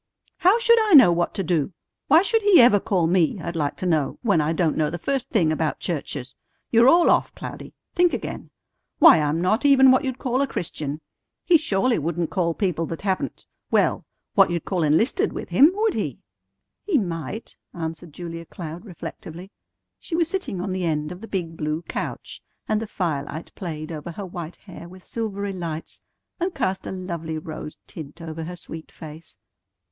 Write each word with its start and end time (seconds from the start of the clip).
How 0.37 0.57
should 0.57 0.79
I 0.89 0.93
know 0.95 1.11
what 1.11 1.35
to 1.35 1.43
do? 1.43 1.73
Why 2.07 2.23
should 2.23 2.41
He 2.41 2.59
ever 2.59 2.79
call 2.79 3.05
me, 3.05 3.39
I'd 3.39 3.55
like 3.55 3.77
to 3.77 3.85
know, 3.85 4.17
when 4.23 4.41
I 4.41 4.51
don't 4.51 4.75
know 4.75 4.89
the 4.89 4.97
first 4.97 5.29
thing 5.29 5.51
about 5.51 5.79
churches? 5.79 6.33
You're 6.71 6.89
all 6.89 7.07
off, 7.11 7.35
Cloudy. 7.35 7.75
Think 7.93 8.11
again. 8.11 8.49
Why, 8.97 9.21
I'm 9.21 9.39
not 9.41 9.63
even 9.63 9.91
what 9.91 10.03
you'd 10.03 10.17
call 10.17 10.41
a 10.41 10.47
Christian. 10.47 11.01
He 11.45 11.55
surely 11.55 11.99
wouldn't 11.99 12.31
call 12.31 12.55
people 12.55 12.87
that 12.87 13.03
haven't 13.03 13.45
well, 13.69 14.03
what 14.33 14.49
you'd 14.49 14.65
call 14.65 14.81
enlisted 14.81 15.33
with 15.33 15.49
Him, 15.49 15.69
would 15.75 15.93
He?" 15.93 16.17
"He 16.83 16.97
might," 16.97 17.55
answered 17.71 18.11
Julia 18.11 18.45
Cloud 18.45 18.85
reflectively. 18.85 19.51
She 19.99 20.15
was 20.15 20.27
sitting 20.27 20.59
on 20.61 20.71
the 20.73 20.83
end 20.83 21.11
of 21.11 21.21
the 21.21 21.27
big 21.27 21.55
blue 21.55 21.83
couch, 21.83 22.41
and 22.67 22.81
the 22.81 22.87
firelight 22.87 23.51
played 23.53 23.91
over 23.91 24.13
her 24.13 24.25
white 24.25 24.55
hair 24.55 24.89
with 24.89 25.05
silvery 25.05 25.53
lights, 25.53 26.01
and 26.39 26.55
cast 26.55 26.87
a 26.87 26.91
lovely 26.91 27.37
rose 27.37 27.77
tint 27.85 28.19
over 28.19 28.45
her 28.45 28.55
sweet 28.55 28.91
face. 28.91 29.37